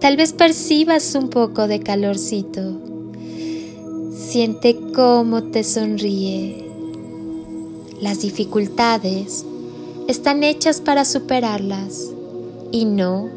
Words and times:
Tal 0.00 0.18
vez 0.18 0.34
percibas 0.34 1.14
un 1.14 1.30
poco 1.30 1.66
de 1.68 1.80
calorcito. 1.80 2.80
Siente 4.12 4.76
cómo 4.94 5.44
te 5.44 5.64
sonríe. 5.64 6.68
Las 8.00 8.20
dificultades 8.20 9.46
están 10.06 10.44
hechas 10.44 10.82
para 10.82 11.06
superarlas 11.06 12.10
y 12.72 12.84
no 12.84 13.30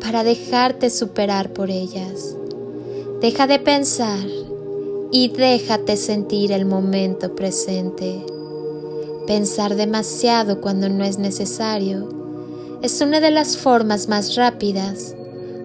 para 0.00 0.22
dejarte 0.22 0.88
superar 0.90 1.52
por 1.52 1.68
ellas. 1.68 2.36
Deja 3.20 3.48
de 3.48 3.58
pensar 3.58 4.24
y 5.10 5.28
déjate 5.30 5.96
sentir 5.96 6.52
el 6.52 6.64
momento 6.64 7.34
presente. 7.34 8.24
Pensar 9.26 9.74
demasiado 9.74 10.60
cuando 10.60 10.88
no 10.88 11.02
es 11.02 11.18
necesario 11.18 12.08
es 12.82 13.00
una 13.00 13.18
de 13.18 13.32
las 13.32 13.56
formas 13.56 14.08
más 14.08 14.36
rápidas 14.36 15.16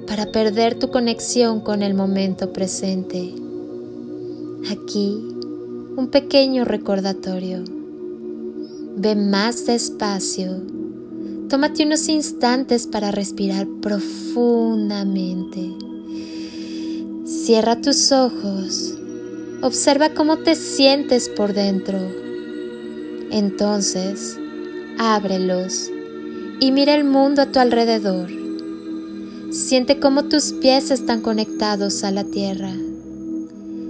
para 0.08 0.32
perder 0.32 0.78
tu 0.80 0.90
conexión 0.90 1.62
con 1.62 1.82
el 1.84 1.94
momento 1.94 2.54
presente. 2.54 3.34
Aquí 4.70 5.34
un 5.96 6.08
pequeño 6.08 6.66
recordatorio. 6.66 7.64
Ve 8.96 9.16
más 9.16 9.66
despacio. 9.66 10.62
Tómate 11.50 11.86
unos 11.86 12.10
instantes 12.10 12.88
para 12.88 13.12
respirar 13.12 13.68
profundamente. 13.82 15.72
Cierra 17.26 17.80
tus 17.80 18.12
ojos. 18.12 18.96
Observa 19.62 20.10
cómo 20.14 20.38
te 20.38 20.56
sientes 20.56 21.30
por 21.30 21.54
dentro. 21.54 22.00
Entonces, 23.32 24.38
ábrelos 24.98 25.92
y 26.60 26.72
mira 26.72 26.96
el 26.96 27.04
mundo 27.04 27.44
a 27.44 27.52
tu 27.52 27.60
alrededor. 27.60 28.43
Siente 29.54 30.00
cómo 30.00 30.24
tus 30.24 30.52
pies 30.52 30.90
están 30.90 31.22
conectados 31.22 32.04
a 32.04 32.10
la 32.10 32.24
tierra. 32.24 32.72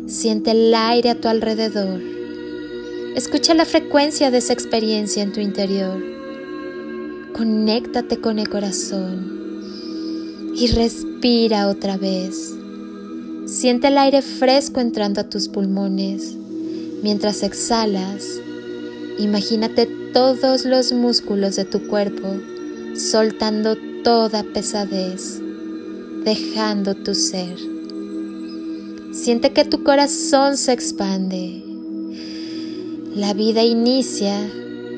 Siente 0.07 0.51
el 0.51 0.75
aire 0.75 1.11
a 1.11 1.21
tu 1.21 1.29
alrededor. 1.29 2.01
Escucha 3.15 3.53
la 3.53 3.63
frecuencia 3.63 4.29
de 4.29 4.39
esa 4.39 4.51
experiencia 4.51 5.23
en 5.23 5.31
tu 5.31 5.39
interior. 5.39 6.03
Conéctate 7.33 8.19
con 8.19 8.39
el 8.39 8.49
corazón 8.49 10.51
y 10.53 10.67
respira 10.67 11.69
otra 11.69 11.95
vez. 11.95 12.53
Siente 13.45 13.87
el 13.87 13.99
aire 13.99 14.21
fresco 14.21 14.81
entrando 14.81 15.21
a 15.21 15.29
tus 15.29 15.47
pulmones. 15.47 16.35
Mientras 17.03 17.41
exhalas, 17.41 18.25
imagínate 19.17 19.87
todos 20.11 20.65
los 20.65 20.91
músculos 20.91 21.55
de 21.55 21.63
tu 21.63 21.87
cuerpo 21.87 22.27
soltando 22.95 23.77
toda 24.03 24.43
pesadez, 24.43 25.41
dejando 26.23 26.95
tu 26.95 27.13
ser. 27.15 27.57
Siente 29.11 29.51
que 29.51 29.65
tu 29.65 29.83
corazón 29.83 30.57
se 30.57 30.73
expande. 30.73 31.63
La 33.15 33.33
vida 33.33 33.63
inicia 33.63 34.35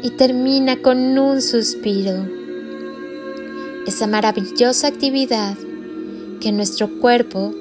y 0.04 0.12
termina 0.12 0.82
con 0.82 1.18
un 1.18 1.42
suspiro. 1.42 2.26
Esa 3.88 4.08
maravillosa 4.08 4.88
actividad 4.88 5.58
que 6.40 6.52
nuestro 6.52 7.00
cuerpo 7.00 7.54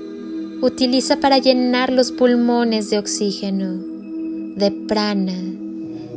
utiliza 0.63 1.17
para 1.17 1.39
llenar 1.39 1.93
los 1.93 2.13
pulmones 2.13 2.91
de 2.91 2.99
oxígeno, 2.99 3.83
de 4.57 4.71
prana, 4.87 5.37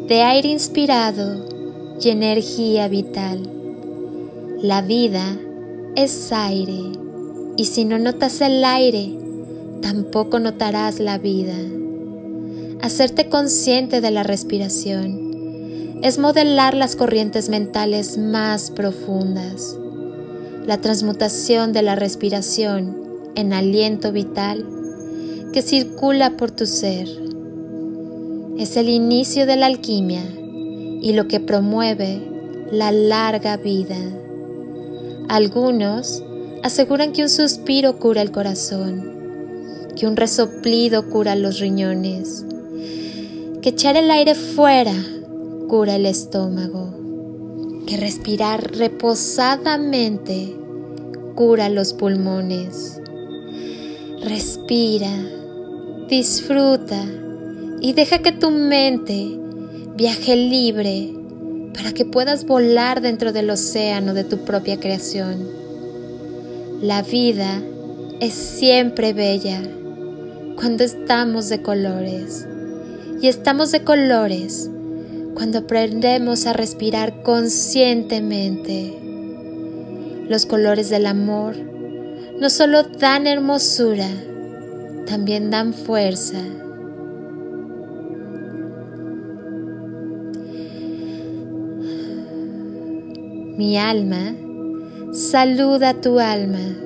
de 0.08 0.22
aire 0.22 0.50
inspirado 0.50 1.46
y 2.00 2.10
energía 2.10 2.88
vital. 2.88 3.50
La 4.62 4.82
vida 4.82 5.38
es 5.96 6.32
aire 6.32 7.07
y 7.58 7.66
si 7.66 7.86
no 7.86 7.98
notas 7.98 8.40
el 8.42 8.64
aire, 8.64 9.12
tampoco 9.82 10.40
notarás 10.40 11.00
la 11.00 11.18
vida. 11.18 11.56
Hacerte 12.82 13.28
consciente 13.28 14.00
de 14.00 14.12
la 14.12 14.22
respiración 14.22 16.00
es 16.04 16.20
modelar 16.20 16.76
las 16.76 16.96
corrientes 16.96 17.50
mentales 17.50 18.20
más 18.20 18.70
profundas. 18.70 19.76
La 20.68 20.80
transmutación 20.80 21.74
de 21.74 21.82
la 21.82 21.96
respiración 21.96 22.96
en 23.36 23.52
aliento 23.54 24.12
vital 24.12 24.66
que 25.52 25.64
circula 25.64 26.38
por 26.38 26.52
tu 26.52 26.68
ser. 26.68 27.08
Es 28.58 28.78
el 28.78 28.90
inicio 28.90 29.48
de 29.48 29.56
la 29.56 29.66
alquimia 29.66 30.24
y 31.02 31.14
lo 31.14 31.28
que 31.28 31.40
promueve 31.40 32.22
la 32.72 32.92
larga 32.92 33.58
vida. 33.58 33.98
Algunos 35.30 36.24
aseguran 36.64 37.12
que 37.12 37.24
un 37.24 37.30
suspiro 37.30 38.00
cura 38.00 38.22
el 38.22 38.32
corazón, 38.32 39.88
que 39.96 40.08
un 40.08 40.16
resoplido 40.16 41.10
cura 41.10 41.36
los 41.36 41.60
riñones, 41.60 42.46
que 43.62 43.70
echar 43.70 43.98
el 43.98 44.12
aire 44.12 44.36
fuera 44.36 44.94
cura 45.68 45.96
el 45.96 46.06
estómago, 46.06 46.94
que 47.86 47.98
respirar 47.98 48.76
reposadamente 48.78 50.56
cura 51.36 51.70
los 51.70 51.94
pulmones. 51.94 53.00
Respira, 54.24 55.12
disfruta 56.10 57.04
y 57.82 57.94
deja 57.94 58.20
que 58.20 58.32
tu 58.32 58.50
mente 58.50 59.38
viaje 59.96 60.36
libre 60.36 61.14
para 61.74 61.92
que 61.92 62.06
puedas 62.06 62.46
volar 62.46 63.02
dentro 63.02 63.34
del 63.34 63.50
océano 63.50 64.14
de 64.14 64.24
tu 64.24 64.46
propia 64.46 64.80
creación. 64.80 65.67
La 66.82 67.02
vida 67.02 67.60
es 68.20 68.34
siempre 68.36 69.12
bella 69.12 69.64
cuando 70.56 70.84
estamos 70.84 71.50
de 71.50 71.64
colores 71.64 72.48
y 73.20 73.30
estamos 73.30 73.72
de 73.72 73.84
colores 73.84 74.70
cuando 75.34 75.58
aprendemos 75.58 76.46
a 76.46 76.54
respirar 76.54 77.24
conscientemente. 77.24 78.96
Los 80.30 80.46
colores 80.46 80.92
del 80.92 81.08
amor 81.08 81.56
no 82.40 82.52
solo 82.52 82.84
dan 82.84 83.26
hermosura, 83.26 84.10
también 85.08 85.50
dan 85.50 85.74
fuerza. 85.74 86.44
Mi 93.58 93.80
alma 93.80 94.36
saluda 95.18 95.96
tu 95.96 96.20
alma. 96.20 96.78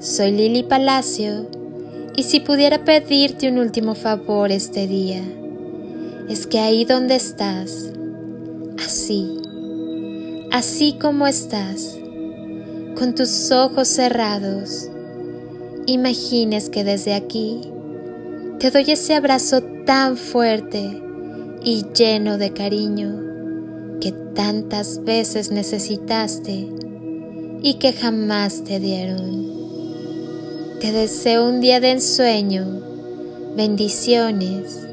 Soy 0.00 0.30
Lili 0.32 0.62
Palacio 0.62 1.46
Y 2.16 2.22
si 2.22 2.40
pudiera 2.40 2.86
pedirte 2.86 3.50
un 3.50 3.58
último 3.58 3.94
favor 3.94 4.50
este 4.50 4.86
día, 4.86 5.22
es 6.30 6.46
que 6.46 6.58
ahí 6.58 6.86
donde 6.86 7.16
estás, 7.16 7.92
así, 8.82 9.42
así 10.50 10.96
como 10.98 11.26
estás, 11.26 11.98
con 12.98 13.14
tus 13.14 13.52
ojos 13.52 13.88
cerrados, 13.88 14.88
imagines 15.84 16.70
que 16.70 16.82
desde 16.82 17.12
aquí 17.12 17.60
te 18.58 18.70
doy 18.70 18.84
ese 18.88 19.14
abrazo 19.14 19.62
tan 19.84 20.16
fuerte 20.16 21.02
y 21.62 21.84
lleno 21.94 22.38
de 22.38 22.54
cariño 22.54 23.25
que 24.00 24.12
tantas 24.34 25.04
veces 25.04 25.50
necesitaste 25.50 26.68
y 27.62 27.74
que 27.74 27.92
jamás 27.92 28.64
te 28.64 28.80
dieron. 28.80 29.46
Te 30.80 30.92
deseo 30.92 31.48
un 31.48 31.60
día 31.60 31.80
de 31.80 31.92
ensueño, 31.92 32.64
bendiciones 33.56 34.86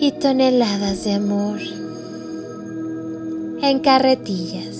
y 0.00 0.12
toneladas 0.12 1.04
de 1.04 1.14
amor 1.14 1.60
en 3.62 3.80
carretillas. 3.80 4.77